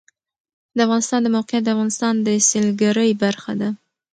د 0.75 0.77
افغانستان 0.85 1.19
د 1.23 1.27
موقعیت 1.35 1.63
د 1.65 1.69
افغانستان 1.75 2.13
د 2.25 2.29
سیلګرۍ 2.49 3.11
برخه 3.23 3.53
ده. 3.61 3.69